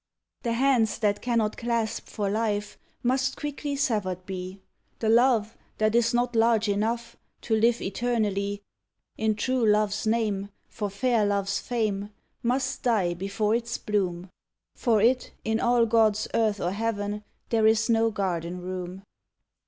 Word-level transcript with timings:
The 0.41 0.53
hands 0.53 0.97
that 0.97 1.21
cannot 1.21 1.57
clasp 1.57 2.07
for 2.07 2.27
life, 2.27 2.79
Must 3.03 3.37
quickly 3.37 3.75
severed 3.75 4.25
be. 4.25 4.59
The 4.97 5.09
love 5.09 5.55
that 5.77 5.93
is 5.93 6.11
not 6.11 6.35
large 6.35 6.67
enough 6.67 7.15
To 7.41 7.55
live 7.55 7.83
eternally, 7.83 8.63
In 9.15 9.35
true 9.35 9.63
love's 9.63 10.07
name, 10.07 10.49
for 10.67 10.89
fair 10.89 11.23
love's 11.23 11.59
fame, 11.59 12.09
Must 12.41 12.81
die 12.81 13.13
before 13.13 13.53
its 13.53 13.77
bloom; 13.77 14.31
For 14.75 15.01
it, 15.03 15.33
in 15.45 15.59
all 15.59 15.85
God's 15.85 16.27
earth 16.33 16.59
or 16.59 16.71
heaven, 16.71 17.23
There 17.49 17.67
is 17.67 17.87
no 17.87 18.09
garden 18.09 18.59
room. 18.59 19.03